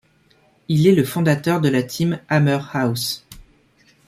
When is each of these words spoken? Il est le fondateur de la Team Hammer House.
Il 0.67 0.87
est 0.87 0.95
le 0.95 1.03
fondateur 1.05 1.61
de 1.61 1.69
la 1.69 1.83
Team 1.83 2.19
Hammer 2.27 2.57
House. 2.73 3.23